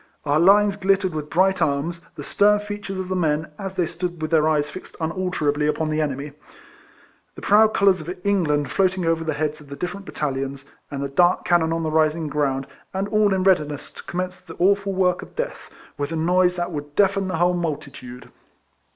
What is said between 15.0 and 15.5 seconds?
of